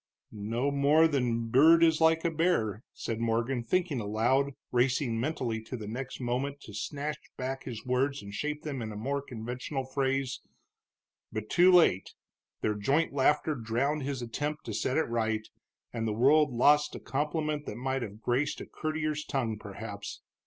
[0.31, 5.59] "No more than a bird is like a bear," said Morgan, thinking aloud, racing mentally
[5.59, 10.41] the next moment to snatch back his words and shape them in more conventional phrase.
[11.31, 12.15] But too late;
[12.61, 15.47] their joint laughter drowned his attempt to set it right,
[15.93, 20.23] and the world lost a compliment that might have graced a courtier's tongue, perhaps.